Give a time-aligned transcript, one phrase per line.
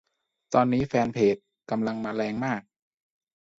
[0.53, 1.35] ตอนนี้แฟนเพจ
[1.71, 2.61] กำลังมาแรงมาก